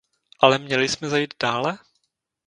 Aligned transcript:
Ale 0.39 0.57
měli 0.57 0.89
jsme 0.89 1.09
zajít 1.09 1.33
dále? 1.41 1.77